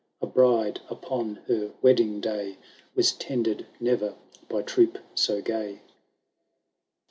A 0.19 0.25
bride 0.25 0.81
upon 0.89 1.35
her 1.45 1.73
wedding 1.83 2.21
day. 2.21 2.57
Was 2.95 3.11
tended 3.11 3.67
ne*er 3.79 4.15
by 4.49 4.63
troop 4.63 4.97
so 5.13 5.43
gay. 5.43 5.81